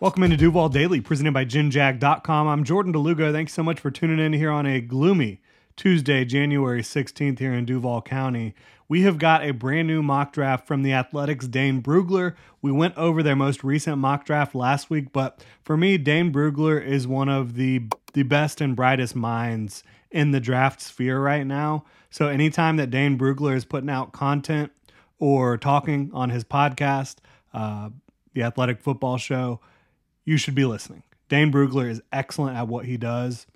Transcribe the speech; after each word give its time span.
Welcome 0.00 0.22
into 0.22 0.38
Duval 0.38 0.70
Daily, 0.70 1.02
presented 1.02 1.34
by 1.34 1.44
GinJag.com. 1.44 2.48
I'm 2.48 2.64
Jordan 2.64 2.90
de 2.90 2.98
Lugo. 2.98 3.34
Thanks 3.34 3.52
so 3.52 3.62
much 3.62 3.78
for 3.78 3.90
tuning 3.90 4.18
in 4.18 4.32
here 4.32 4.50
on 4.50 4.64
a 4.64 4.80
gloomy 4.80 5.42
Tuesday, 5.76 6.24
January 6.24 6.80
16th, 6.80 7.38
here 7.38 7.52
in 7.52 7.66
Duval 7.66 8.00
County. 8.00 8.54
We 8.88 9.02
have 9.02 9.18
got 9.18 9.44
a 9.44 9.50
brand 9.50 9.88
new 9.88 10.02
mock 10.02 10.32
draft 10.32 10.66
from 10.66 10.82
the 10.82 10.94
Athletic's 10.94 11.46
Dane 11.46 11.82
Brugler. 11.82 12.34
We 12.62 12.72
went 12.72 12.96
over 12.96 13.22
their 13.22 13.36
most 13.36 13.62
recent 13.62 13.98
mock 13.98 14.24
draft 14.24 14.54
last 14.54 14.88
week, 14.88 15.12
but 15.12 15.44
for 15.62 15.76
me, 15.76 15.98
Dane 15.98 16.32
Brugler 16.32 16.82
is 16.82 17.06
one 17.06 17.28
of 17.28 17.56
the 17.56 17.82
the 18.14 18.22
best 18.22 18.62
and 18.62 18.74
brightest 18.74 19.14
minds 19.14 19.84
in 20.10 20.30
the 20.30 20.40
draft 20.40 20.80
sphere 20.80 21.20
right 21.20 21.46
now. 21.46 21.84
So 22.08 22.28
anytime 22.28 22.78
that 22.78 22.88
Dane 22.88 23.18
Brugler 23.18 23.54
is 23.54 23.66
putting 23.66 23.90
out 23.90 24.12
content 24.12 24.72
or 25.18 25.58
talking 25.58 26.10
on 26.14 26.30
his 26.30 26.42
podcast, 26.42 27.16
uh, 27.52 27.90
the 28.32 28.44
Athletic 28.44 28.80
Football 28.80 29.18
Show, 29.18 29.60
you 30.24 30.36
should 30.36 30.54
be 30.54 30.64
listening. 30.64 31.02
Dane 31.28 31.52
Brugler 31.52 31.88
is 31.88 32.02
excellent 32.12 32.56
at 32.56 32.68
what 32.68 32.86
he 32.86 32.96
does. 32.96 33.46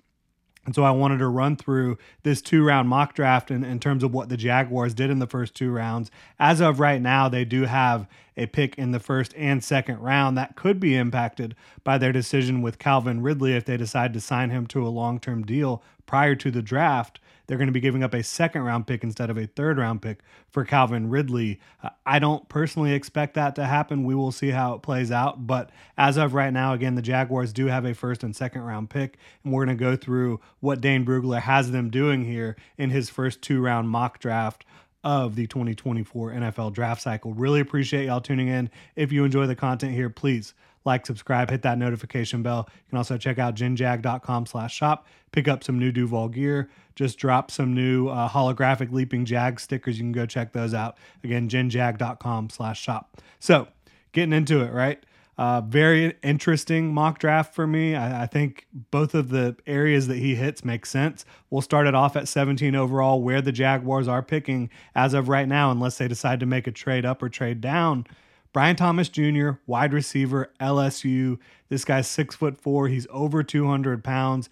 And 0.65 0.73
so 0.73 0.83
I 0.83 0.91
wanted 0.91 1.19
to 1.19 1.27
run 1.27 1.55
through 1.57 1.97
this 2.23 2.41
two 2.41 2.63
round 2.63 2.89
mock 2.89 3.13
draft 3.13 3.51
in, 3.51 3.63
in 3.63 3.79
terms 3.79 4.03
of 4.03 4.13
what 4.13 4.29
the 4.29 4.37
Jaguars 4.37 4.95
did 4.95 5.11
in 5.11 5.19
the 5.19 5.27
first 5.27 5.53
two 5.53 5.69
rounds. 5.69 6.09
As 6.39 6.59
of 6.59 6.79
right 6.79 7.01
now, 7.01 7.29
they 7.29 7.45
do 7.45 7.65
have 7.65 8.07
a 8.35 8.47
pick 8.47 8.75
in 8.77 8.91
the 8.91 8.99
first 8.99 9.33
and 9.37 9.63
second 9.63 9.99
round 9.99 10.37
that 10.37 10.55
could 10.55 10.79
be 10.79 10.95
impacted 10.95 11.55
by 11.83 11.97
their 11.99 12.11
decision 12.11 12.63
with 12.63 12.79
Calvin 12.79 13.21
Ridley 13.21 13.53
if 13.53 13.65
they 13.65 13.77
decide 13.77 14.13
to 14.13 14.19
sign 14.19 14.49
him 14.49 14.65
to 14.67 14.85
a 14.85 14.89
long 14.89 15.19
term 15.19 15.43
deal 15.45 15.83
prior 16.07 16.35
to 16.35 16.49
the 16.49 16.63
draft 16.63 17.19
they're 17.47 17.57
going 17.57 17.67
to 17.67 17.73
be 17.73 17.79
giving 17.79 18.03
up 18.03 18.13
a 18.13 18.23
second 18.23 18.61
round 18.63 18.87
pick 18.87 19.03
instead 19.03 19.29
of 19.29 19.37
a 19.37 19.47
third 19.47 19.77
round 19.77 20.01
pick 20.01 20.19
for 20.49 20.65
Calvin 20.65 21.09
Ridley. 21.09 21.59
Uh, 21.83 21.89
I 22.05 22.19
don't 22.19 22.47
personally 22.49 22.93
expect 22.93 23.35
that 23.35 23.55
to 23.55 23.65
happen. 23.65 24.03
We 24.03 24.15
will 24.15 24.31
see 24.31 24.49
how 24.49 24.73
it 24.73 24.81
plays 24.81 25.11
out. 25.11 25.47
But 25.47 25.69
as 25.97 26.17
of 26.17 26.33
right 26.33 26.53
now, 26.53 26.73
again, 26.73 26.95
the 26.95 27.01
Jaguars 27.01 27.53
do 27.53 27.67
have 27.67 27.85
a 27.85 27.93
first 27.93 28.23
and 28.23 28.35
second 28.35 28.61
round 28.61 28.89
pick. 28.89 29.17
And 29.43 29.53
we're 29.53 29.65
going 29.65 29.77
to 29.77 29.83
go 29.83 29.95
through 29.95 30.39
what 30.59 30.81
Dane 30.81 31.05
Brugler 31.05 31.41
has 31.41 31.71
them 31.71 31.89
doing 31.89 32.25
here 32.25 32.55
in 32.77 32.89
his 32.89 33.09
first 33.09 33.41
two 33.41 33.61
round 33.61 33.89
mock 33.89 34.19
draft 34.19 34.65
of 35.03 35.35
the 35.35 35.45
2024 35.45 36.31
NFL 36.31 36.73
draft 36.73 37.01
cycle. 37.01 37.33
Really 37.33 37.59
appreciate 37.59 38.05
y'all 38.05 38.21
tuning 38.21 38.47
in. 38.47 38.71
If 38.95 39.11
you 39.11 39.23
enjoy 39.23 39.45
the 39.45 39.55
content 39.55 39.93
here, 39.93 40.09
please 40.09 40.55
like, 40.85 41.05
subscribe, 41.05 41.49
hit 41.49 41.63
that 41.63 41.77
notification 41.77 42.43
bell. 42.43 42.67
You 42.69 42.89
can 42.89 42.97
also 42.97 43.17
check 43.17 43.39
out 43.39 43.55
ginjag.com 43.55 44.45
slash 44.45 44.73
shop, 44.73 45.07
pick 45.31 45.47
up 45.47 45.63
some 45.63 45.79
new 45.79 45.91
Duval 45.91 46.29
gear, 46.29 46.69
just 46.95 47.17
drop 47.17 47.51
some 47.51 47.73
new 47.73 48.07
uh, 48.07 48.29
holographic 48.29 48.91
leaping 48.91 49.25
jag 49.25 49.59
stickers. 49.59 49.97
You 49.97 50.03
can 50.03 50.11
go 50.11 50.25
check 50.25 50.53
those 50.53 50.73
out. 50.73 50.97
Again, 51.23 51.49
ginjag.com 51.49 52.49
slash 52.49 52.81
shop. 52.81 53.21
So 53.39 53.67
getting 54.13 54.33
into 54.33 54.61
it, 54.61 54.71
right? 54.71 55.03
Uh, 55.37 55.59
very 55.59 56.15
interesting 56.23 56.93
mock 56.93 57.19
draft 57.19 57.53
for 57.53 57.67
me. 57.67 57.93
I, 57.93 58.23
I, 58.23 58.25
think 58.25 58.67
both 58.71 59.13
of 59.13 59.27
the 59.27 59.57
areas 59.67 60.07
that 60.07 60.15
he 60.15 60.35
hits 60.35 60.63
make 60.63 60.85
sense. 60.85 61.25
We'll 61.49 61.61
start 61.61 61.87
it 61.87 61.93
off 61.93 62.15
at 62.15 62.29
17 62.29 62.73
overall, 62.73 63.21
where 63.21 63.41
the 63.41 63.51
Jaguars 63.51 64.07
are 64.07 64.23
picking 64.23 64.69
as 64.95 65.13
of 65.13 65.27
right 65.27 65.47
now, 65.47 65.71
unless 65.71 65.97
they 65.97 66.07
decide 66.07 66.39
to 66.39 66.45
make 66.45 66.67
a 66.67 66.71
trade 66.71 67.05
up 67.05 67.21
or 67.21 67.27
trade 67.27 67.59
down. 67.59 68.07
Brian 68.55 68.77
Thomas 68.77 69.09
Jr., 69.09 69.49
wide 69.67 69.91
receiver, 69.91 70.49
LSU. 70.61 71.37
This 71.67 71.83
guy's 71.83 72.07
six 72.07 72.37
foot 72.37 72.57
four. 72.57 72.87
He's 72.87 73.05
over 73.09 73.43
200 73.43 74.01
pounds. 74.01 74.49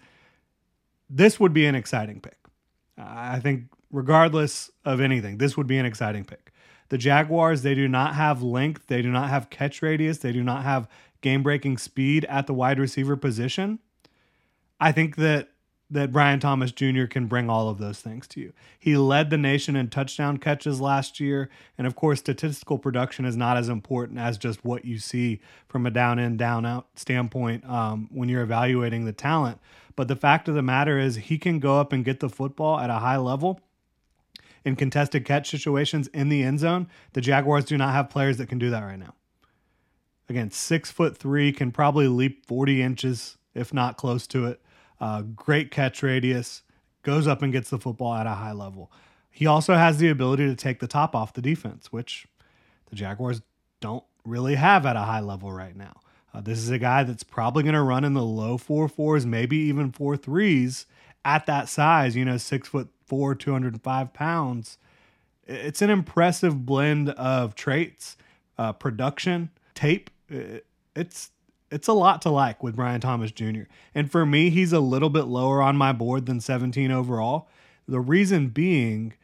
This 1.08 1.40
would 1.40 1.54
be 1.54 1.64
an 1.64 1.74
exciting 1.74 2.20
pick. 2.20 2.36
I 2.98 3.40
think, 3.40 3.64
regardless 3.90 4.70
of 4.84 5.00
anything, 5.00 5.38
this 5.38 5.56
would 5.56 5.66
be 5.66 5.78
an 5.78 5.86
exciting 5.86 6.26
pick. 6.26 6.52
The 6.90 6.98
Jaguars, 6.98 7.62
they 7.62 7.74
do 7.74 7.88
not 7.88 8.14
have 8.14 8.42
length, 8.42 8.88
they 8.88 9.00
do 9.00 9.10
not 9.10 9.30
have 9.30 9.48
catch 9.48 9.80
radius, 9.80 10.18
they 10.18 10.32
do 10.32 10.42
not 10.42 10.64
have 10.64 10.86
game 11.22 11.42
breaking 11.42 11.78
speed 11.78 12.26
at 12.26 12.46
the 12.46 12.52
wide 12.52 12.78
receiver 12.78 13.16
position. 13.16 13.78
I 14.78 14.92
think 14.92 15.16
that 15.16 15.48
that 15.90 16.12
Brian 16.12 16.40
Thomas 16.40 16.72
Jr. 16.72 17.04
can 17.04 17.26
bring 17.26 17.50
all 17.50 17.68
of 17.68 17.78
those 17.78 18.00
things 18.00 18.26
to 18.28 18.40
you. 18.40 18.52
He 18.78 18.96
led 18.96 19.30
the 19.30 19.38
nation 19.38 19.76
in 19.76 19.90
touchdown 19.90 20.38
catches 20.38 20.80
last 20.80 21.20
year. 21.20 21.50
And 21.76 21.86
of 21.86 21.94
course, 21.94 22.20
statistical 22.20 22.78
production 22.78 23.24
is 23.24 23.36
not 23.36 23.56
as 23.56 23.68
important 23.68 24.18
as 24.18 24.38
just 24.38 24.64
what 24.64 24.84
you 24.84 24.98
see 24.98 25.40
from 25.68 25.86
a 25.86 25.90
down 25.90 26.18
in, 26.18 26.36
down 26.36 26.64
out 26.64 26.88
standpoint 26.96 27.68
um, 27.68 28.08
when 28.12 28.28
you're 28.28 28.42
evaluating 28.42 29.04
the 29.04 29.12
talent. 29.12 29.60
But 29.94 30.08
the 30.08 30.16
fact 30.16 30.48
of 30.48 30.54
the 30.54 30.62
matter 30.62 30.98
is, 30.98 31.16
he 31.16 31.38
can 31.38 31.60
go 31.60 31.78
up 31.78 31.92
and 31.92 32.04
get 32.04 32.20
the 32.20 32.28
football 32.28 32.80
at 32.80 32.90
a 32.90 32.94
high 32.94 33.18
level 33.18 33.60
in 34.64 34.76
contested 34.76 35.24
catch 35.24 35.50
situations 35.50 36.08
in 36.08 36.30
the 36.30 36.42
end 36.42 36.60
zone. 36.60 36.88
The 37.12 37.20
Jaguars 37.20 37.66
do 37.66 37.76
not 37.76 37.92
have 37.92 38.10
players 38.10 38.38
that 38.38 38.48
can 38.48 38.58
do 38.58 38.70
that 38.70 38.82
right 38.82 38.98
now. 38.98 39.14
Again, 40.28 40.50
six 40.50 40.90
foot 40.90 41.16
three, 41.16 41.52
can 41.52 41.70
probably 41.70 42.08
leap 42.08 42.46
40 42.46 42.82
inches, 42.82 43.36
if 43.54 43.74
not 43.74 43.98
close 43.98 44.26
to 44.28 44.46
it. 44.46 44.60
Uh, 45.04 45.20
great 45.20 45.70
catch 45.70 46.02
radius, 46.02 46.62
goes 47.02 47.26
up 47.26 47.42
and 47.42 47.52
gets 47.52 47.68
the 47.68 47.78
football 47.78 48.14
at 48.14 48.26
a 48.26 48.30
high 48.30 48.52
level. 48.52 48.90
He 49.30 49.46
also 49.46 49.74
has 49.74 49.98
the 49.98 50.08
ability 50.08 50.46
to 50.46 50.54
take 50.54 50.80
the 50.80 50.86
top 50.86 51.14
off 51.14 51.34
the 51.34 51.42
defense, 51.42 51.92
which 51.92 52.26
the 52.88 52.96
Jaguars 52.96 53.42
don't 53.80 54.04
really 54.24 54.54
have 54.54 54.86
at 54.86 54.96
a 54.96 55.00
high 55.00 55.20
level 55.20 55.52
right 55.52 55.76
now. 55.76 56.00
Uh, 56.32 56.40
this 56.40 56.58
is 56.58 56.70
a 56.70 56.78
guy 56.78 57.04
that's 57.04 57.22
probably 57.22 57.62
going 57.62 57.74
to 57.74 57.82
run 57.82 58.02
in 58.02 58.14
the 58.14 58.22
low 58.22 58.56
four 58.56 58.88
fours, 58.88 59.26
maybe 59.26 59.58
even 59.58 59.92
four 59.92 60.16
threes 60.16 60.86
at 61.22 61.44
that 61.44 61.68
size. 61.68 62.16
You 62.16 62.24
know, 62.24 62.38
six 62.38 62.68
foot 62.68 62.88
four, 63.04 63.34
two 63.34 63.52
hundred 63.52 63.74
and 63.74 63.82
five 63.82 64.14
pounds. 64.14 64.78
It's 65.46 65.82
an 65.82 65.90
impressive 65.90 66.64
blend 66.64 67.10
of 67.10 67.54
traits, 67.54 68.16
uh, 68.56 68.72
production, 68.72 69.50
tape. 69.74 70.08
It's 70.96 71.30
it's 71.74 71.88
a 71.88 71.92
lot 71.92 72.22
to 72.22 72.30
like 72.30 72.62
with 72.62 72.76
Brian 72.76 73.00
Thomas 73.00 73.32
Jr. 73.32 73.62
And 73.96 74.10
for 74.10 74.24
me, 74.24 74.48
he's 74.48 74.72
a 74.72 74.78
little 74.78 75.10
bit 75.10 75.24
lower 75.24 75.60
on 75.60 75.76
my 75.76 75.92
board 75.92 76.26
than 76.26 76.40
17 76.40 76.92
overall. 76.92 77.48
The 77.88 77.98
reason 77.98 78.48
being 78.48 79.14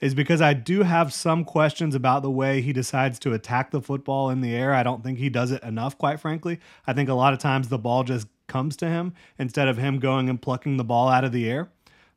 is 0.00 0.12
because 0.12 0.42
I 0.42 0.52
do 0.52 0.82
have 0.82 1.12
some 1.12 1.44
questions 1.44 1.94
about 1.94 2.22
the 2.22 2.30
way 2.30 2.60
he 2.60 2.72
decides 2.72 3.20
to 3.20 3.32
attack 3.34 3.70
the 3.70 3.80
football 3.80 4.30
in 4.30 4.40
the 4.40 4.52
air. 4.52 4.74
I 4.74 4.82
don't 4.82 5.04
think 5.04 5.18
he 5.18 5.28
does 5.28 5.52
it 5.52 5.62
enough, 5.62 5.96
quite 5.96 6.18
frankly. 6.18 6.58
I 6.88 6.92
think 6.92 7.08
a 7.08 7.14
lot 7.14 7.34
of 7.34 7.38
times 7.38 7.68
the 7.68 7.78
ball 7.78 8.02
just 8.02 8.26
comes 8.48 8.76
to 8.78 8.86
him 8.88 9.14
instead 9.38 9.68
of 9.68 9.78
him 9.78 10.00
going 10.00 10.28
and 10.28 10.42
plucking 10.42 10.78
the 10.78 10.84
ball 10.84 11.08
out 11.08 11.22
of 11.22 11.30
the 11.30 11.48
air. 11.48 11.70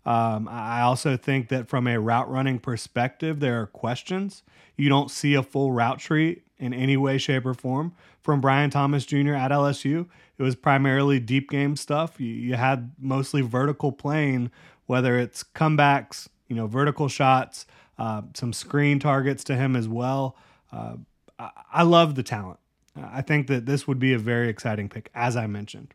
Um, 0.04 0.48
I 0.50 0.82
also 0.82 1.16
think 1.16 1.50
that 1.50 1.68
from 1.70 1.86
a 1.86 2.00
route 2.00 2.30
running 2.30 2.58
perspective, 2.58 3.40
there 3.40 3.62
are 3.62 3.68
questions. 3.68 4.42
You 4.76 4.90
don't 4.90 5.12
see 5.12 5.36
a 5.36 5.44
full 5.44 5.72
route 5.72 6.00
tree 6.00 6.42
in 6.58 6.74
any 6.74 6.98
way, 6.98 7.18
shape, 7.18 7.46
or 7.46 7.54
form 7.54 7.94
from 8.22 8.42
Brian 8.42 8.70
Thomas 8.70 9.06
Jr. 9.06 9.34
at 9.34 9.52
LSU. 9.52 10.08
It 10.38 10.44
was 10.44 10.56
primarily 10.56 11.20
deep 11.20 11.50
game 11.50 11.76
stuff. 11.76 12.20
You, 12.20 12.28
you 12.28 12.56
had 12.56 12.92
mostly 13.00 13.42
vertical 13.42 13.92
playing, 13.92 14.52
whether 14.86 15.18
it's 15.18 15.44
comebacks, 15.44 16.28
you 16.48 16.56
know, 16.56 16.68
vertical 16.68 17.08
shots, 17.08 17.66
uh, 17.98 18.24
some 18.34 18.54
screen 18.54 19.00
targets 19.00 19.44
to 19.46 19.56
him 19.56 19.76
as 19.76 19.88
well. 19.88 20.38
Uh, 20.72 20.96
I, 21.40 21.50
I 21.74 21.84
love 21.84 22.16
the 22.16 22.24
talent. 22.24 22.60
I 22.96 23.22
think 23.22 23.48
that 23.48 23.66
this 23.66 23.88
would 23.88 24.00
be 24.00 24.14
a 24.14 24.20
very 24.20 24.50
exciting 24.50 24.88
pick, 24.88 25.10
as 25.14 25.36
I 25.36 25.48
mentioned. 25.48 25.94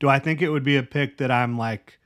Do 0.00 0.08
I 0.08 0.18
think 0.18 0.42
it 0.42 0.50
would 0.50 0.64
be 0.64 0.76
a 0.76 0.82
pick 0.82 1.18
that 1.18 1.30
I'm 1.30 1.56
like 1.56 1.98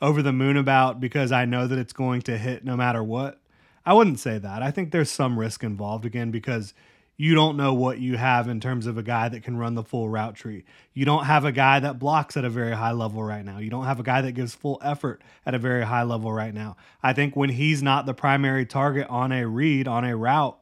over 0.00 0.22
the 0.22 0.32
moon 0.32 0.56
about 0.56 1.00
because 1.00 1.32
I 1.32 1.44
know 1.44 1.66
that 1.66 1.78
it's 1.78 1.92
going 1.92 2.22
to 2.22 2.38
hit 2.38 2.64
no 2.64 2.76
matter 2.76 3.02
what? 3.02 3.40
I 3.88 3.94
wouldn't 3.94 4.20
say 4.20 4.36
that. 4.36 4.62
I 4.62 4.70
think 4.70 4.90
there's 4.90 5.10
some 5.10 5.38
risk 5.38 5.64
involved 5.64 6.04
again 6.04 6.30
because 6.30 6.74
you 7.16 7.34
don't 7.34 7.56
know 7.56 7.72
what 7.72 7.98
you 7.98 8.18
have 8.18 8.46
in 8.46 8.60
terms 8.60 8.86
of 8.86 8.98
a 8.98 9.02
guy 9.02 9.30
that 9.30 9.42
can 9.42 9.56
run 9.56 9.76
the 9.76 9.82
full 9.82 10.10
route 10.10 10.34
tree. 10.34 10.64
You 10.92 11.06
don't 11.06 11.24
have 11.24 11.46
a 11.46 11.52
guy 11.52 11.80
that 11.80 11.98
blocks 11.98 12.36
at 12.36 12.44
a 12.44 12.50
very 12.50 12.76
high 12.76 12.92
level 12.92 13.22
right 13.22 13.42
now. 13.42 13.60
You 13.60 13.70
don't 13.70 13.86
have 13.86 13.98
a 13.98 14.02
guy 14.02 14.20
that 14.20 14.32
gives 14.32 14.54
full 14.54 14.78
effort 14.84 15.22
at 15.46 15.54
a 15.54 15.58
very 15.58 15.86
high 15.86 16.02
level 16.02 16.30
right 16.30 16.52
now. 16.52 16.76
I 17.02 17.14
think 17.14 17.34
when 17.34 17.48
he's 17.48 17.82
not 17.82 18.04
the 18.04 18.12
primary 18.12 18.66
target 18.66 19.06
on 19.08 19.32
a 19.32 19.48
read, 19.48 19.88
on 19.88 20.04
a 20.04 20.14
route, 20.14 20.58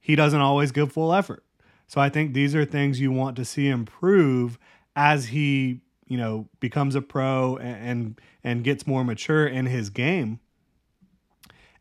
he 0.00 0.16
doesn't 0.16 0.40
always 0.40 0.72
give 0.72 0.90
full 0.90 1.14
effort. 1.14 1.44
So 1.86 2.00
I 2.00 2.08
think 2.08 2.34
these 2.34 2.56
are 2.56 2.64
things 2.64 2.98
you 2.98 3.12
want 3.12 3.36
to 3.36 3.44
see 3.44 3.68
improve 3.68 4.58
as 4.96 5.26
he, 5.26 5.82
you 6.08 6.16
know, 6.16 6.48
becomes 6.58 6.96
a 6.96 7.02
pro 7.02 7.56
and 7.58 8.20
and, 8.42 8.64
gets 8.64 8.84
more 8.84 9.04
mature 9.04 9.46
in 9.46 9.66
his 9.66 9.90
game. 9.90 10.40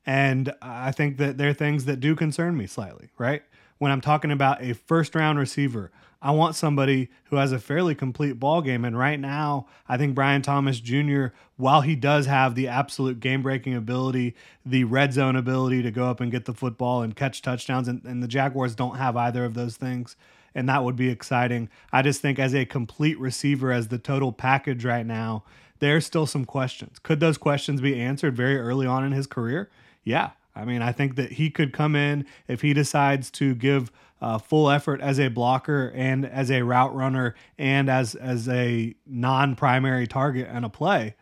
And 0.06 0.53
I 0.62 0.92
think 0.92 1.18
that 1.18 1.38
there 1.38 1.50
are 1.50 1.53
things 1.53 1.86
that 1.86 2.00
do 2.00 2.15
concern 2.15 2.57
me 2.57 2.68
slightly, 2.68 3.09
right? 3.18 3.44
When 3.77 3.92
I'm 3.92 4.01
talking 4.01 4.31
about 4.31 4.62
a 4.62 4.74
first 4.74 5.15
round 5.15 5.39
receiver, 5.39 5.92
I 6.24 6.31
want 6.31 6.56
somebody 6.56 7.09
who 7.25 7.38
has 7.38 7.51
a 7.51 7.57
fairly 7.57 7.95
complete 7.95 8.33
ball 8.33 8.62
game. 8.62 8.86
And 8.86 8.98
right 8.98 9.19
now, 9.19 9.65
I 9.89 9.98
think 9.98 10.13
Brian 10.13 10.44
Thomas 10.44 10.80
Jr., 10.80 11.27
while 11.57 11.81
he 11.81 11.95
does 11.95 12.27
have 12.27 12.53
the 12.53 12.68
absolute 12.68 13.19
game 13.19 13.42
breaking 13.42 13.74
ability, 13.74 14.36
the 14.63 14.83
red 14.83 15.13
zone 15.13 15.36
ability 15.36 15.81
to 15.81 15.89
go 15.89 16.06
up 16.06 16.19
and 16.19 16.31
get 16.31 16.45
the 16.45 16.54
football 16.54 17.01
and 17.01 17.15
catch 17.15 17.42
touchdowns, 17.42 17.88
and, 17.88 18.04
and 18.06 18.21
the 18.21 18.27
Jaguars 18.27 18.75
don't 18.75 18.97
have 18.97 19.18
either 19.18 19.44
of 19.45 19.56
those 19.56 19.77
things. 19.77 20.15
And 20.54 20.69
that 20.69 20.83
would 20.83 20.95
be 20.95 21.09
exciting. 21.09 21.69
I 21.92 22.04
just 22.04 22.21
think, 22.21 22.38
as 22.38 22.54
a 22.54 22.65
complete 22.65 23.19
receiver, 23.19 23.71
as 23.71 23.88
the 23.88 23.97
total 23.97 24.31
package 24.31 24.86
right 24.86 25.06
now, 25.06 25.44
there's 25.80 26.06
still 26.06 26.27
some 26.27 26.45
questions. 26.45 27.00
Could 27.00 27.19
those 27.19 27.38
questions 27.39 27.81
be 27.81 28.00
answered 28.00 28.36
very 28.36 28.59
early 28.59 28.86
on 28.86 29.04
in 29.04 29.12
his 29.12 29.25
career? 29.25 29.71
Yeah, 30.03 30.31
I 30.56 30.65
mean, 30.65 30.81
I 30.81 30.92
think 30.92 31.15
that 31.15 31.33
he 31.33 31.50
could 31.50 31.74
come 31.74 31.95
in 31.95 32.25
if 32.48 32.62
he 32.62 32.74
decides 32.74 33.31
to 33.31 33.56
give 33.56 33.92
uh, 34.21 34.38
full 34.38 34.69
effort 34.69 35.01
as 35.01 35.19
a 35.19 35.30
blocker 35.30 35.92
and 35.95 36.25
as 36.25 36.51
a 36.51 36.62
route 36.62 36.95
runner 36.95 37.36
and 37.57 37.89
as 37.89 38.15
as 38.15 38.48
a 38.48 38.95
non-primary 39.06 40.07
target 40.07 40.48
and 40.50 40.63
a 40.65 40.69
play. 40.69 41.15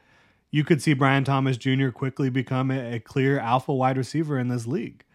You 0.51 0.63
could 0.63 0.81
see 0.81 0.93
Brian 0.93 1.23
Thomas 1.23 1.57
Jr. 1.57 1.89
quickly 1.89 2.29
become 2.29 2.71
a, 2.71 2.95
a 2.95 2.99
clear 2.99 3.39
alpha 3.39 3.73
wide 3.73 3.97
receiver 3.97 4.39
in 4.39 4.47
this 4.47 4.65
league, 4.65 5.05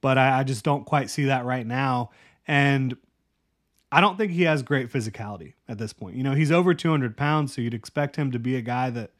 but 0.00 0.16
I, 0.16 0.40
I 0.40 0.44
just 0.44 0.64
don't 0.64 0.86
quite 0.86 1.10
see 1.10 1.24
that 1.24 1.44
right 1.44 1.66
now. 1.66 2.10
And 2.46 2.96
I 3.90 4.00
don't 4.00 4.16
think 4.16 4.32
he 4.32 4.42
has 4.42 4.62
great 4.62 4.90
physicality 4.90 5.54
at 5.68 5.78
this 5.78 5.92
point. 5.92 6.16
You 6.16 6.22
know, 6.22 6.34
he's 6.34 6.52
over 6.52 6.74
200 6.74 7.16
pounds, 7.16 7.54
so 7.54 7.60
you'd 7.60 7.74
expect 7.74 8.16
him 8.16 8.30
to 8.32 8.38
be 8.38 8.56
a 8.56 8.62
guy 8.62 8.90
that 8.90 9.10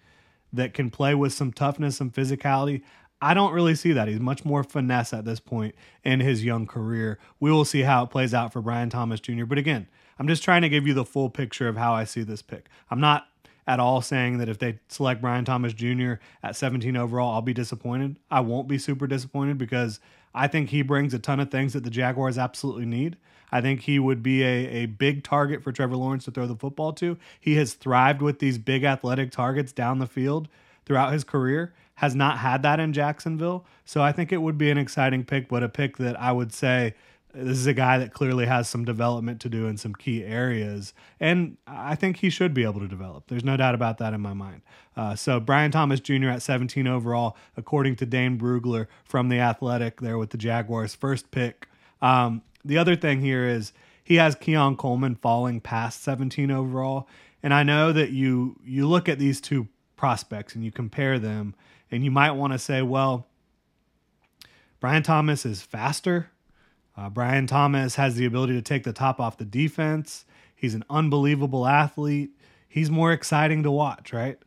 that 0.53 0.73
can 0.73 0.89
play 0.89 1.15
with 1.15 1.33
some 1.33 1.53
toughness, 1.53 1.97
some 1.97 2.11
physicality. 2.11 2.83
I 3.25 3.33
don't 3.33 3.55
really 3.55 3.75
see 3.75 3.95
that. 3.95 4.07
He's 4.07 4.21
much 4.21 4.45
more 4.45 4.63
finesse 4.63 5.15
at 5.15 5.25
this 5.25 5.41
point 5.41 5.75
in 6.05 6.21
his 6.21 6.45
young 6.45 6.67
career. 6.67 7.19
We 7.41 7.51
will 7.51 7.65
see 7.65 7.81
how 7.81 8.05
it 8.05 8.11
plays 8.11 8.35
out 8.35 8.53
for 8.53 8.61
Brian 8.61 8.91
Thomas 8.91 9.19
Jr. 9.19 9.47
But 9.47 9.57
again, 9.57 9.89
I'm 10.19 10.29
just 10.29 10.45
trying 10.45 10.61
to 10.61 10.69
give 10.69 10.87
you 10.87 10.93
the 10.93 11.07
full 11.07 11.31
picture 11.31 11.67
of 11.67 11.79
how 11.79 11.95
I 11.95 12.05
see 12.05 12.23
this 12.23 12.43
pick. 12.43 12.67
I'm 12.91 13.01
not 13.01 13.27
at 13.67 13.81
all 13.81 14.03
saying 14.03 14.37
that 14.39 14.51
if 14.51 14.59
they 14.59 14.79
select 14.89 15.23
Brian 15.23 15.47
Thomas 15.47 15.73
Jr. 15.73 16.17
at 16.43 16.55
17 16.55 16.99
overall, 16.99 17.33
I'll 17.33 17.41
be 17.41 17.55
disappointed. 17.55 18.19
I 18.31 18.41
won't 18.41 18.69
be 18.69 18.77
super 18.77 19.07
disappointed 19.07 19.57
because 19.57 20.01
I 20.35 20.47
think 20.47 20.69
he 20.69 20.83
brings 20.83 21.15
a 21.15 21.19
ton 21.19 21.41
of 21.41 21.51
things 21.51 21.73
that 21.73 21.83
the 21.83 21.89
Jaguars 21.89 22.37
absolutely 22.37 22.85
need. 22.85 23.17
I 23.51 23.63
think 23.63 23.81
he 23.81 23.99
would 23.99 24.23
be 24.23 24.43
a, 24.43 24.67
a 24.83 24.87
big 24.87 25.25
target 25.25 25.63
for 25.63 25.73
Trevor 25.73 25.97
Lawrence 25.97 26.27
to 26.27 26.31
throw 26.31 26.47
the 26.47 26.57
football 26.57 26.93
to. 26.95 27.17
He 27.41 27.55
has 27.55 27.73
thrived 27.73 28.21
with 28.21 28.39
these 28.39 28.59
big 28.59 28.85
athletic 28.85 29.31
targets 29.31 29.73
down 29.73 29.99
the 29.99 30.07
field 30.07 30.47
throughout 30.85 31.15
his 31.15 31.25
career 31.25 31.73
has 31.97 32.15
not 32.15 32.39
had 32.39 32.63
that 32.63 32.81
in 32.81 32.93
Jacksonville. 32.93 33.65
So 33.85 34.03
I 34.03 34.13
think 34.13 34.33
it 34.33 34.39
would 34.39 34.59
be 34.59 34.71
an 34.71 34.79
exciting 34.79 35.25
pick, 35.25 35.49
but 35.49 35.63
a 35.63 35.69
pick 35.69 35.97
that 35.99 36.21
I 36.21 36.33
would 36.33 36.53
say 36.53 36.95
this 37.35 37.59
is 37.59 37.67
a 37.67 37.75
guy 37.75 37.99
that 37.99 38.13
clearly 38.13 38.47
has 38.47 38.69
some 38.69 38.85
development 38.85 39.41
to 39.41 39.49
do 39.49 39.67
in 39.67 39.77
some 39.77 39.95
key 39.95 40.25
areas. 40.25 40.95
And 41.19 41.57
I 41.67 41.97
think 41.97 42.19
he 42.19 42.31
should 42.31 42.55
be 42.55 42.63
able 42.63 42.81
to 42.81 42.89
develop. 42.89 43.25
There's 43.27 43.45
no 43.45 43.57
doubt 43.57 43.75
about 43.75 43.99
that 43.99 44.15
in 44.15 44.21
my 44.21 44.35
mind. 44.35 44.63
Uh, 44.97 45.17
so 45.17 45.41
Brian 45.41 45.73
Thomas 45.73 45.99
Jr. 45.99 46.29
at 46.29 46.43
17 46.43 46.87
overall, 46.87 47.37
according 47.57 47.97
to 47.97 48.07
Dane 48.07 48.39
Brugler 48.39 48.87
from 49.05 49.29
The 49.29 49.41
Athletic, 49.41 50.01
there 50.01 50.17
with 50.17 50.31
the 50.31 50.39
Jaguars' 50.39 50.95
first 50.95 51.33
pick. 51.33 51.69
Um, 52.01 52.43
the 52.65 52.79
other 52.79 52.95
thing 52.95 53.21
here 53.21 53.49
is 53.49 53.73
he 54.05 54.17
has 54.17 54.37
Keon 54.37 54.77
Coleman 54.77 55.17
falling 55.17 55.61
past 55.61 56.03
17 56.03 56.51
overall. 56.51 57.09
And 57.43 57.53
I 57.53 57.63
know 57.63 57.93
that 57.93 58.11
you 58.11 58.59
you 58.65 58.89
look 58.89 59.09
at 59.09 59.19
these 59.19 59.41
two 59.41 59.69
prospects 59.97 60.55
and 60.55 60.65
you 60.65 60.71
compare 60.71 61.19
them 61.19 61.55
and 61.91 62.05
you 62.05 62.11
might 62.11 62.33
want 62.33 62.53
to 62.53 62.59
say, 62.59 62.83
well, 62.83 63.27
Brian 64.81 65.03
Thomas 65.03 65.47
is 65.47 65.63
faster. 65.63 66.31
Uh, 66.97 67.09
Brian 67.09 67.47
Thomas 67.47 67.97
has 67.97 68.17
the 68.17 68.27
ability 68.27 68.55
to 68.55 68.63
take 68.63 68.85
the 68.85 68.93
top 68.93 69.21
off 69.21 69.37
the 69.37 69.45
defense. 69.45 70.25
He's 70.55 70.75
an 70.75 70.85
unbelievable 70.89 71.67
athlete. 71.67 72.31
He's 72.69 72.91
more 72.91 73.13
exciting 73.13 73.63
to 73.63 73.71
watch, 73.71 74.13
right? 74.13 74.39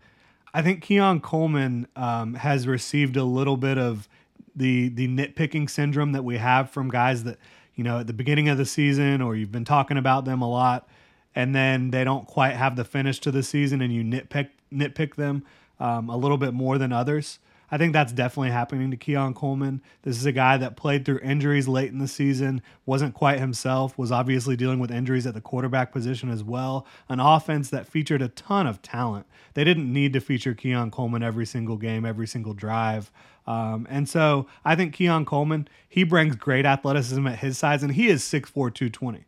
I 0.54 0.62
think 0.62 0.82
Keon 0.82 1.22
Coleman 1.22 1.88
um, 1.96 2.36
has 2.36 2.68
received 2.68 3.16
a 3.18 3.24
little 3.24 3.58
bit 3.58 3.78
of 3.78 4.08
the 4.56 4.90
the 4.90 5.08
nitpicking 5.08 5.70
syndrome 5.70 6.14
that 6.14 6.24
we 6.24 6.38
have 6.38 6.70
from 6.72 6.90
guys 6.90 7.24
that 7.26 7.38
you 7.76 7.84
know 7.84 8.00
at 8.00 8.08
the 8.08 8.14
beginning 8.14 8.50
of 8.50 8.58
the 8.58 8.66
season 8.66 9.22
or 9.22 9.36
you've 9.36 9.52
been 9.52 9.66
talking 9.66 9.98
about 9.98 10.26
them 10.26 10.42
a 10.42 10.50
lot, 10.50 10.88
and 11.36 11.54
then 11.54 11.92
they 11.92 12.04
don't 12.04 12.26
quite 12.28 12.56
have 12.56 12.76
the 12.76 12.84
finish 12.84 13.20
to 13.20 13.32
the 13.32 13.44
season, 13.44 13.82
and 13.82 13.94
you 13.94 14.04
nitpick 14.04 14.50
nitpick 14.74 15.16
them 15.16 15.44
um, 15.80 16.10
a 16.10 16.18
little 16.18 16.38
bit 16.38 16.54
more 16.54 16.78
than 16.78 16.92
others. 16.92 17.40
I 17.70 17.78
think 17.78 17.92
that's 17.92 18.14
definitely 18.14 18.52
happening 18.52 18.92
to 18.92 18.98
Keon 18.98 19.34
Coleman. 19.34 19.82
This 20.04 20.18
is 20.18 20.26
a 20.26 20.32
guy 20.32 20.56
that 20.58 20.78
played 20.78 21.04
through 21.04 21.20
injuries 21.20 21.68
late 21.68 21.92
in 21.92 22.00
the 22.00 22.08
season, 22.08 22.62
wasn't 22.86 23.14
quite 23.14 23.40
himself, 23.40 23.98
was 23.98 24.12
obviously 24.12 24.56
dealing 24.56 24.80
with 24.80 24.90
injuries 24.90 25.28
at 25.28 25.34
the 25.34 25.42
quarterback 25.42 25.92
position 25.92 26.30
as 26.30 26.44
well. 26.46 26.88
An 27.10 27.20
offense 27.20 27.70
that 27.72 27.86
featured 27.86 28.22
a 28.22 28.30
ton 28.30 28.68
of 28.68 28.82
talent. 28.82 29.26
They 29.54 29.66
didn't 29.66 29.92
need 29.92 30.14
to 30.14 30.22
feature 30.22 30.54
Keon 30.54 30.92
Coleman 30.92 31.24
every 31.24 31.46
single 31.46 31.76
game, 31.76 32.06
every 32.06 32.28
single 32.28 32.54
drive. 32.54 33.12
Um, 33.46 33.86
and 33.90 34.08
so 34.08 34.48
I 34.64 34.76
think 34.76 34.94
Keon 34.94 35.26
Coleman, 35.26 35.68
he 35.90 36.04
brings 36.04 36.38
great 36.38 36.66
athleticism 36.66 37.28
at 37.28 37.40
his 37.40 37.58
size, 37.58 37.84
and 37.84 37.94
he 37.94 38.08
is 38.08 38.24
6'4, 38.24 38.54
220. 38.74 39.26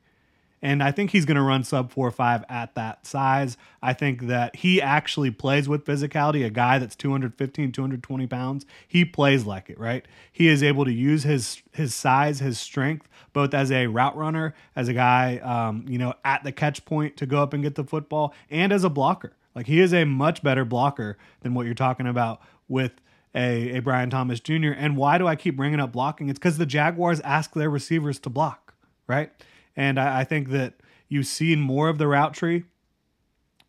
And 0.61 0.83
I 0.83 0.91
think 0.91 1.11
he's 1.11 1.25
going 1.25 1.37
to 1.37 1.43
run 1.43 1.63
sub 1.63 1.91
four 1.91 2.07
or 2.07 2.11
five 2.11 2.43
at 2.49 2.75
that 2.75 3.05
size. 3.05 3.57
I 3.81 3.93
think 3.93 4.27
that 4.27 4.57
he 4.57 4.81
actually 4.81 5.31
plays 5.31 5.69
with 5.69 5.85
physicality. 5.85 6.45
A 6.45 6.49
guy 6.49 6.79
that's 6.79 6.95
215, 6.95 7.71
220 7.71 8.27
pounds, 8.27 8.65
he 8.87 9.05
plays 9.05 9.45
like 9.45 9.69
it, 9.69 9.79
right? 9.79 10.05
He 10.31 10.47
is 10.47 10.61
able 10.61 10.85
to 10.85 10.91
use 10.91 11.23
his 11.23 11.61
his 11.71 11.95
size, 11.95 12.39
his 12.39 12.59
strength, 12.59 13.07
both 13.31 13.53
as 13.53 13.71
a 13.71 13.87
route 13.87 14.17
runner, 14.17 14.53
as 14.75 14.87
a 14.87 14.93
guy, 14.93 15.37
um, 15.37 15.85
you 15.87 15.97
know, 15.97 16.13
at 16.25 16.43
the 16.43 16.51
catch 16.51 16.83
point 16.85 17.15
to 17.17 17.25
go 17.25 17.41
up 17.41 17.53
and 17.53 17.63
get 17.63 17.75
the 17.75 17.83
football, 17.83 18.33
and 18.49 18.73
as 18.73 18.83
a 18.83 18.89
blocker. 18.89 19.33
Like 19.55 19.67
he 19.67 19.79
is 19.79 19.93
a 19.93 20.05
much 20.05 20.43
better 20.43 20.65
blocker 20.65 21.17
than 21.41 21.53
what 21.53 21.65
you're 21.65 21.75
talking 21.75 22.07
about 22.07 22.41
with 22.67 22.93
a, 23.35 23.77
a 23.77 23.79
Brian 23.79 24.09
Thomas 24.09 24.39
Jr. 24.39 24.71
And 24.75 24.97
why 24.97 25.17
do 25.17 25.27
I 25.27 25.35
keep 25.35 25.55
bringing 25.55 25.79
up 25.79 25.91
blocking? 25.91 26.29
It's 26.29 26.39
because 26.39 26.57
the 26.57 26.65
Jaguars 26.65 27.19
ask 27.21 27.53
their 27.53 27.69
receivers 27.69 28.19
to 28.19 28.29
block, 28.29 28.73
right? 29.07 29.31
And 29.75 29.99
I, 29.99 30.21
I 30.21 30.23
think 30.23 30.49
that 30.49 30.75
you've 31.07 31.27
seen 31.27 31.59
more 31.59 31.89
of 31.89 31.97
the 31.97 32.07
route 32.07 32.33
tree 32.33 32.63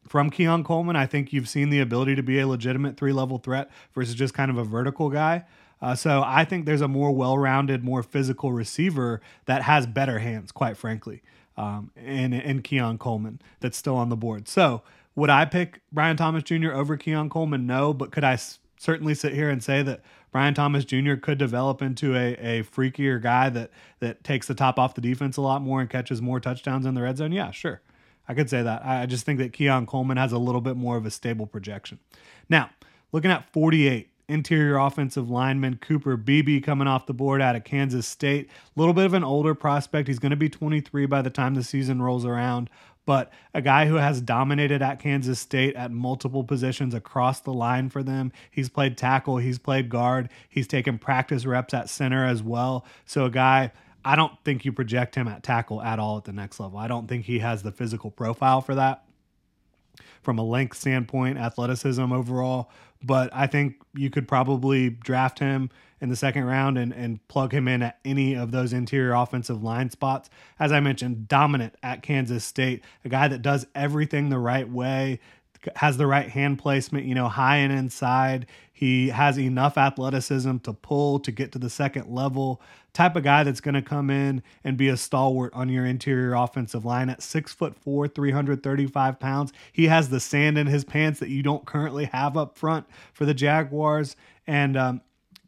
from 0.09 0.31
Keon 0.31 0.65
Coleman. 0.65 0.97
I 0.97 1.07
think 1.07 1.33
you've 1.33 1.49
seen 1.49 1.71
the 1.71 1.81
ability 1.81 2.15
to 2.17 2.23
be 2.23 2.39
a 2.41 2.47
legitimate 2.47 2.97
three 2.97 3.13
level 3.13 3.39
threat 3.39 3.71
versus 3.95 4.15
just 4.15 4.35
kind 4.35 4.51
of 4.51 4.59
a 4.59 4.65
vertical 4.65 5.11
guy. 5.11 5.45
Uh, 5.83 5.95
so 5.95 6.23
I 6.25 6.45
think 6.45 6.67
there's 6.67 6.81
a 6.83 6.89
more 6.89 7.11
well 7.13 7.39
rounded, 7.39 7.83
more 7.83 8.03
physical 8.03 8.53
receiver 8.53 9.21
that 9.47 9.63
has 9.63 9.87
better 9.87 10.19
hands, 10.19 10.53
quite 10.53 10.77
frankly, 10.77 11.23
um, 11.57 11.91
and, 11.97 12.35
and 12.35 12.63
Keon 12.63 12.99
Coleman 12.99 13.41
that's 13.61 13.79
still 13.79 13.97
on 13.97 14.09
the 14.09 14.17
board. 14.17 14.47
So 14.47 14.83
would 15.15 15.31
I 15.31 15.45
pick 15.45 15.81
Brian 15.91 16.17
Thomas 16.17 16.43
Jr. 16.43 16.73
over 16.73 16.97
Keon 16.97 17.31
Coleman? 17.31 17.67
No, 17.67 17.95
but 17.95 18.13
could 18.13 18.25
I 18.25 18.39
certainly 18.81 19.15
sit 19.15 19.35
here 19.35 19.51
and 19.51 19.63
say 19.63 19.83
that 19.83 20.01
Brian 20.33 20.55
Thomas 20.55 20.87
Jr. 20.87 21.15
could 21.15 21.37
develop 21.37 21.83
into 21.83 22.17
a, 22.17 22.33
a 22.37 22.63
freakier 22.63 23.21
guy 23.21 23.51
that 23.51 23.71
that 24.01 24.25
takes 24.25 24.47
the 24.47 24.55
top 24.55 24.79
off 24.79 24.95
the 24.95 25.03
defense 25.03 25.37
a 25.37 25.43
lot 25.43 25.61
more 25.61 25.83
and 25.83 25.91
catches 25.91 26.23
more 26.23 26.41
touchdowns 26.41 26.87
in 26.87 26.95
the 26.95 27.03
red 27.03 27.19
zone. 27.19 27.31
Yeah, 27.31 27.51
sure. 27.51 27.83
I 28.27 28.35
could 28.35 28.49
say 28.49 28.63
that. 28.63 28.85
I 28.85 29.07
just 29.07 29.27
think 29.27 29.39
that 29.39 29.53
Keon 29.53 29.87
Coleman 29.87 30.17
has 30.17 30.33
a 30.33 30.39
little 30.39 30.61
bit 30.61 30.77
more 30.77 30.97
of 30.97 31.05
a 31.05 31.11
stable 31.11 31.47
projection. 31.47 31.99
Now, 32.49 32.71
looking 33.13 33.31
at 33.31 33.53
48, 33.53 34.09
interior 34.29 34.79
offensive 34.79 35.29
lineman 35.29 35.77
Cooper 35.77 36.17
Beebe 36.17 36.61
coming 36.61 36.87
off 36.87 37.07
the 37.07 37.13
board 37.13 37.43
out 37.43 37.57
of 37.57 37.65
Kansas 37.65 38.07
State. 38.07 38.49
A 38.49 38.79
little 38.79 38.95
bit 38.95 39.05
of 39.05 39.13
an 39.15 39.25
older 39.25 39.55
prospect. 39.55 40.07
He's 40.07 40.21
going 40.21 40.31
to 40.31 40.37
be 40.37 40.49
23 40.49 41.07
by 41.07 41.21
the 41.21 41.31
time 41.31 41.55
the 41.55 41.65
season 41.65 42.01
rolls 42.01 42.25
around 42.25 42.71
but 43.07 43.33
a 43.55 43.63
guy 43.63 43.87
who 43.87 43.97
has 43.97 44.21
dominated 44.21 44.83
at 44.83 45.01
Kansas 45.01 45.41
State 45.41 45.75
at 45.75 45.91
multiple 45.91 46.45
positions 46.45 46.95
across 46.95 47.41
the 47.41 47.53
line 47.53 47.89
for 47.89 48.03
them. 48.03 48.33
He's 48.51 48.69
played 48.69 48.97
tackle, 48.97 49.39
he's 49.39 49.59
played 49.59 49.89
guard, 49.89 50.29
he's 50.49 50.67
taken 50.67 50.99
practice 50.99 51.47
reps 51.47 51.75
at 51.75 51.89
center 51.89 52.25
as 52.25 52.43
well. 52.43 52.85
So 53.07 53.25
a 53.25 53.31
guy 53.31 53.73
I 54.05 54.17
don't 54.17 54.33
think 54.45 54.65
you 54.65 54.73
project 54.73 55.15
him 55.15 55.29
at 55.29 55.43
tackle 55.43 55.83
at 55.83 55.99
all 55.99 56.17
at 56.17 56.25
the 56.25 56.33
next 56.33 56.59
level. 56.59 56.79
I 56.79 56.89
don't 56.89 57.07
think 57.07 57.27
he 57.27 57.41
has 57.41 57.63
the 57.63 57.73
physical 57.73 58.11
profile 58.11 58.61
for 58.61 58.75
that 58.75 59.05
from 60.23 60.39
a 60.39 60.43
length 60.43 60.77
standpoint, 60.77 61.39
athleticism 61.39 62.13
overall. 62.13 62.71
But 63.03 63.31
I 63.33 63.47
think 63.47 63.77
you 63.95 64.11
could 64.11 64.29
probably 64.29 64.91
draft 64.91 65.39
him 65.39 65.71
in 66.01 66.09
the 66.09 66.17
second 66.17 66.45
round 66.45 66.79
and, 66.79 66.93
and 66.93 67.27
plug 67.29 67.53
him 67.53 67.69
in 67.69 67.83
at 67.83 67.99
any 68.05 68.35
of 68.35 68.51
those 68.51 68.73
interior 68.73 69.13
offensive 69.13 69.63
line 69.63 69.91
spots. 69.91 70.31
As 70.59 70.73
I 70.73 70.81
mentioned, 70.81 71.29
dominant 71.29 71.75
at 71.83 72.03
Kansas 72.03 72.45
State, 72.45 72.83
a 73.05 73.09
guy 73.09 73.29
that 73.29 73.43
does 73.43 73.67
everything 73.75 74.29
the 74.29 74.39
right 74.39 74.69
way, 74.69 75.21
has 75.77 75.97
the 75.97 76.07
right 76.07 76.29
hand 76.29 76.59
placement, 76.59 77.07
you 77.07 77.15
know, 77.15 77.29
high 77.29 77.57
and 77.57 77.73
inside. 77.73 78.47
He 78.73 79.09
has 79.09 79.39
enough 79.39 79.77
athleticism 79.77 80.59
to 80.59 80.73
pull 80.73 81.21
to 81.21 81.31
get 81.31 81.53
to 81.53 81.59
the 81.59 81.69
second 81.69 82.09
level. 82.09 82.63
Type 82.93 83.15
of 83.15 83.23
guy 83.23 83.45
that's 83.45 83.61
going 83.61 83.75
to 83.75 83.83
come 83.83 84.09
in 84.09 84.43
and 84.65 84.79
be 84.79 84.89
a 84.89 84.97
stalwart 84.97 85.53
on 85.53 85.69
your 85.69 85.85
interior 85.85 86.35
offensive 86.35 86.85
line 86.85 87.11
at 87.11 87.23
six 87.23 87.53
foot 87.53 87.77
four, 87.77 88.09
335 88.09 89.21
pounds. 89.21 89.53
He 89.71 89.87
has 89.89 90.09
the 90.09 90.19
sand 90.19 90.57
in 90.57 90.67
his 90.67 90.85
pants 90.85 91.21
that 91.21 91.29
you 91.29 91.43
don't 91.43 91.67
currently 91.67 92.07
have 92.07 92.37
up 92.39 92.57
front 92.57 92.87
for 93.13 93.27
the 93.27 93.35
Jaguars. 93.35 94.17
And, 94.47 94.77
um, 94.77 95.03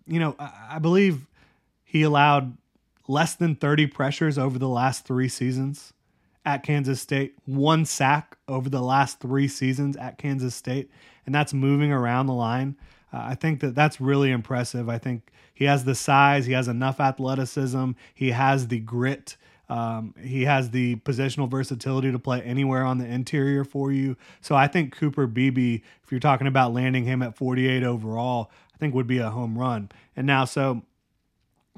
you 0.06 0.20
know, 0.20 0.36
I, 0.38 0.52
I 0.72 0.78
believe 0.78 1.26
he 1.84 2.02
allowed 2.02 2.56
less 3.08 3.34
than 3.34 3.54
30 3.54 3.86
pressures 3.88 4.38
over 4.38 4.58
the 4.58 4.68
last 4.68 5.04
three 5.04 5.28
seasons 5.28 5.92
at 6.44 6.62
Kansas 6.62 7.00
State, 7.00 7.34
one 7.44 7.84
sack 7.84 8.36
over 8.48 8.68
the 8.68 8.80
last 8.80 9.20
three 9.20 9.48
seasons 9.48 9.96
at 9.96 10.18
Kansas 10.18 10.54
State, 10.54 10.90
and 11.24 11.34
that's 11.34 11.52
moving 11.54 11.92
around 11.92 12.26
the 12.26 12.32
line. 12.32 12.76
Uh, 13.12 13.20
I 13.22 13.34
think 13.34 13.60
that 13.60 13.74
that's 13.74 14.00
really 14.00 14.30
impressive. 14.30 14.88
I 14.88 14.98
think 14.98 15.30
he 15.54 15.66
has 15.66 15.84
the 15.84 15.94
size, 15.94 16.46
he 16.46 16.52
has 16.52 16.68
enough 16.68 16.98
athleticism, 16.98 17.92
he 18.14 18.30
has 18.30 18.68
the 18.68 18.80
grit. 18.80 19.36
Um, 19.68 20.14
he 20.20 20.44
has 20.44 20.70
the 20.70 20.96
positional 20.96 21.48
versatility 21.48 22.12
to 22.12 22.18
play 22.18 22.42
anywhere 22.42 22.84
on 22.84 22.98
the 22.98 23.06
interior 23.06 23.64
for 23.64 23.90
you. 23.90 24.18
So 24.42 24.54
I 24.54 24.66
think 24.66 24.94
Cooper 24.94 25.26
Beebe, 25.26 25.80
if 26.02 26.10
you're 26.10 26.20
talking 26.20 26.46
about 26.46 26.74
landing 26.74 27.04
him 27.04 27.22
at 27.22 27.36
48 27.36 27.82
overall, 27.82 28.50
think 28.82 28.94
would 28.94 29.06
be 29.06 29.18
a 29.18 29.30
home 29.30 29.56
run. 29.56 29.90
And 30.16 30.26
now, 30.26 30.44
so 30.44 30.82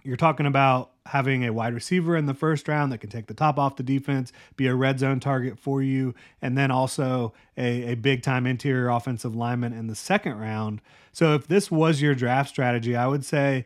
You're 0.04 0.18
talking 0.18 0.44
about 0.44 0.90
having 1.06 1.44
a 1.44 1.52
wide 1.52 1.72
receiver 1.72 2.14
in 2.14 2.26
the 2.26 2.34
first 2.34 2.68
round 2.68 2.92
that 2.92 2.98
can 2.98 3.08
take 3.08 3.26
the 3.26 3.34
top 3.34 3.58
off 3.58 3.76
the 3.76 3.82
defense, 3.82 4.32
be 4.54 4.66
a 4.66 4.74
red 4.74 4.98
zone 4.98 5.18
target 5.18 5.58
for 5.58 5.82
you, 5.82 6.14
and 6.42 6.58
then 6.58 6.70
also 6.70 7.32
a, 7.56 7.92
a 7.92 7.94
big 7.94 8.22
time 8.22 8.46
interior 8.46 8.90
offensive 8.90 9.34
lineman 9.34 9.72
in 9.72 9.86
the 9.86 9.94
second 9.94 10.38
round. 10.38 10.82
So 11.12 11.34
if 11.34 11.48
this 11.48 11.70
was 11.70 12.02
your 12.02 12.14
draft 12.14 12.50
strategy, 12.50 12.94
I 12.94 13.06
would 13.06 13.24
say 13.24 13.64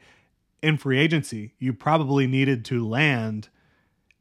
in 0.62 0.76
free 0.78 0.99
agency, 0.99 1.54
you 1.59 1.73
probably 1.73 2.28
needed 2.28 2.64
to 2.66 2.87
land 2.87 3.49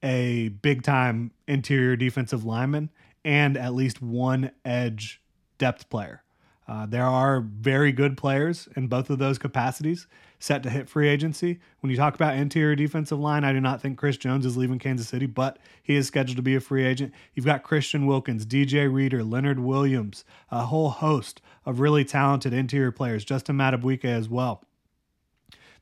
a 0.01 0.49
big 0.49 0.81
time 0.81 1.31
interior 1.47 1.95
defensive 1.95 2.43
lineman 2.43 2.89
and 3.23 3.57
at 3.57 3.73
least 3.75 4.01
one 4.01 4.51
edge 4.65 5.21
depth 5.59 5.89
player. 5.89 6.23
Uh, 6.67 6.85
there 6.85 7.05
are 7.05 7.39
very 7.41 7.91
good 7.91 8.17
players 8.17 8.67
in 8.75 8.87
both 8.87 9.09
of 9.09 9.19
those 9.19 9.37
capacities 9.37 10.07
set 10.39 10.61
to 10.63 10.69
hit 10.69 10.89
free 10.89 11.07
agency. 11.07 11.59
When 11.79 11.89
you 11.89 11.97
talk 11.97 12.13
about 12.13 12.35
interior 12.35 12.75
defensive 12.75 13.19
line, 13.19 13.43
I 13.43 13.53
do 13.53 13.61
not 13.61 13.81
think 13.81 13.97
Chris 13.97 14.17
Jones 14.17 14.45
is 14.45 14.57
leaving 14.57 14.77
Kansas 14.77 15.07
City, 15.07 15.25
but 15.25 15.57
he 15.81 15.95
is 15.95 16.07
scheduled 16.07 16.35
to 16.35 16.43
be 16.43 16.55
a 16.55 16.59
free 16.59 16.85
agent. 16.85 17.13
You've 17.33 17.45
got 17.45 17.63
Christian 17.63 18.05
Wilkins, 18.05 18.45
DJ 18.45 18.91
Reader, 18.91 19.23
Leonard 19.23 19.59
Williams, 19.59 20.25
a 20.51 20.65
whole 20.65 20.89
host 20.89 21.41
of 21.65 21.79
really 21.79 22.03
talented 22.03 22.53
interior 22.53 22.91
players, 22.91 23.25
Justin 23.25 23.57
Madubuike 23.57 24.05
as 24.05 24.29
well 24.29 24.66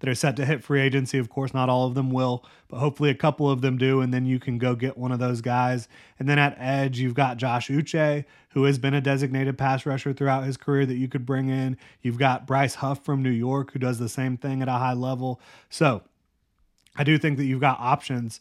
that 0.05 0.11
are 0.11 0.15
set 0.15 0.35
to 0.35 0.45
hit 0.45 0.63
free 0.63 0.81
agency. 0.81 1.17
Of 1.17 1.29
course, 1.29 1.51
not 1.51 1.67
all 1.67 1.87
of 1.87 1.95
them 1.95 2.11
will, 2.11 2.45
but 2.67 2.77
hopefully 2.77 3.09
a 3.09 3.15
couple 3.15 3.49
of 3.49 3.61
them 3.61 3.75
do, 3.75 4.01
and 4.01 4.13
then 4.13 4.27
you 4.27 4.39
can 4.39 4.59
go 4.59 4.75
get 4.75 4.99
one 4.99 5.11
of 5.11 5.17
those 5.17 5.41
guys. 5.41 5.87
And 6.19 6.29
then 6.29 6.37
at 6.37 6.55
edge, 6.59 6.99
you've 6.99 7.15
got 7.15 7.37
Josh 7.37 7.69
Uche, 7.69 8.23
who 8.49 8.65
has 8.65 8.77
been 8.77 8.93
a 8.93 9.01
designated 9.01 9.57
pass 9.57 9.83
rusher 9.83 10.13
throughout 10.13 10.43
his 10.43 10.57
career 10.57 10.85
that 10.85 10.97
you 10.97 11.07
could 11.07 11.25
bring 11.25 11.49
in. 11.49 11.75
You've 12.03 12.19
got 12.19 12.45
Bryce 12.45 12.75
Huff 12.75 13.03
from 13.03 13.23
New 13.23 13.31
York, 13.31 13.71
who 13.71 13.79
does 13.79 13.97
the 13.97 14.07
same 14.07 14.37
thing 14.37 14.61
at 14.61 14.67
a 14.67 14.73
high 14.73 14.93
level. 14.93 15.41
So 15.71 16.03
I 16.95 17.03
do 17.03 17.17
think 17.17 17.37
that 17.37 17.45
you've 17.45 17.61
got 17.61 17.79
options. 17.79 18.39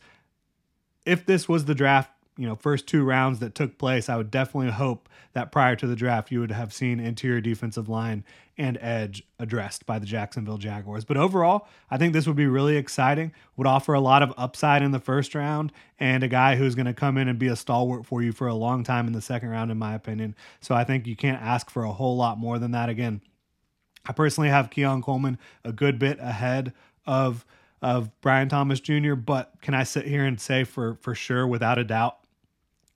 If 1.07 1.25
this 1.25 1.49
was 1.49 1.65
the 1.65 1.75
draft 1.75 2.11
you 2.37 2.47
know 2.47 2.57
first 2.57 2.87
two 2.87 3.05
rounds 3.05 3.39
that 3.39 3.55
took 3.55 3.79
place, 3.79 4.09
I 4.09 4.17
would 4.17 4.31
definitely 4.31 4.73
hope 4.73 5.09
that 5.35 5.53
prior 5.53 5.77
to 5.77 5.87
the 5.87 5.97
draft 5.97 6.31
you 6.31 6.41
would 6.41 6.51
have 6.51 6.73
seen 6.73 7.01
interior 7.01 7.41
defensive 7.41 7.89
line 7.89 8.25
and 8.57 8.79
edge 8.81 9.23
addressed 9.39 9.85
by 9.85 9.99
the 9.99 10.07
Jacksonville 10.07 10.59
Jaguars. 10.59 11.05
But 11.05 11.17
overall, 11.17 11.67
I 11.91 11.97
think 11.97 12.13
this 12.13 12.27
would 12.27 12.37
be 12.37 12.47
really 12.47 12.77
exciting. 12.77 13.33
Would 13.57 13.67
offer 13.67 13.95
a 13.95 14.01
lot 14.01 14.23
of 14.23 14.33
upside 14.37 14.83
in 14.83 14.93
the 14.93 15.01
first 15.01 15.35
round 15.35 15.73
and 15.99 16.23
a 16.23 16.29
guy 16.29 16.57
who's 16.57 16.75
going 16.75 16.87
to 16.87 16.95
come 16.95 17.19
in 17.19 17.29
and 17.29 17.39
be 17.39 17.49
a 17.49 17.57
stalwart 17.57 18.07
for 18.07 18.23
you 18.23 18.33
for 18.33 18.47
a 18.47 18.55
long 18.55 18.85
time 18.85 19.07
in 19.07 19.13
the 19.13 19.21
second 19.21 19.49
round 19.49 19.71
in 19.71 19.79
my 19.79 19.95
opinion. 19.95 20.35
So 20.61 20.75
I 20.75 20.85
think 20.85 21.07
you 21.07 21.17
can't 21.17 21.43
ask 21.43 21.69
for 21.71 21.85
a 21.85 21.93
whole 21.93 22.17
lot 22.17 22.39
more 22.39 22.59
than 22.59 22.71
that 22.73 22.89
again. 22.89 23.21
I 24.07 24.13
personally 24.13 24.51
have 24.51 24.71
Keon 24.71 25.03
Coleman 25.03 25.39
a 25.65 25.73
good 25.73 25.99
bit 25.99 26.19
ahead 26.21 26.73
of 27.07 27.45
of 27.83 28.11
Brian 28.23 28.49
Thomas 28.49 28.81
Jr., 28.81 29.15
but 29.15 29.53
can 29.61 29.75
I 29.75 29.83
sit 29.83 30.07
here 30.07 30.25
and 30.25 30.41
say 30.41 30.65
for 30.65 30.95
for 31.03 31.15
sure 31.15 31.47
without 31.47 31.79
a 31.79 31.85
doubt 31.85 32.24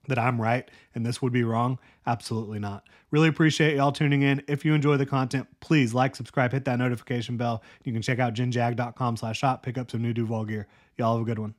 that 0.08 0.18
I'm 0.18 0.40
right 0.40 0.68
and 0.94 1.06
this 1.06 1.22
would 1.22 1.32
be 1.32 1.44
wrong? 1.44 1.78
Absolutely 2.06 2.58
not. 2.58 2.84
Really 3.10 3.28
appreciate 3.28 3.76
y'all 3.76 3.92
tuning 3.92 4.22
in. 4.22 4.42
If 4.48 4.64
you 4.64 4.74
enjoy 4.74 4.96
the 4.96 5.06
content, 5.06 5.46
please 5.60 5.94
like, 5.94 6.16
subscribe, 6.16 6.52
hit 6.52 6.64
that 6.66 6.78
notification 6.78 7.36
bell. 7.36 7.62
You 7.84 7.92
can 7.92 8.02
check 8.02 8.18
out 8.18 8.34
ginjag.com 8.34 9.16
slash 9.16 9.38
shop, 9.38 9.62
pick 9.62 9.78
up 9.78 9.90
some 9.90 10.02
new 10.02 10.12
Duval 10.12 10.44
gear. 10.44 10.66
Y'all 10.96 11.16
have 11.16 11.22
a 11.22 11.24
good 11.24 11.38
one. 11.38 11.54